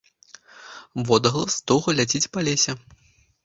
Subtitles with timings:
[1.11, 2.71] Водгалас доўга ляціць па лесе.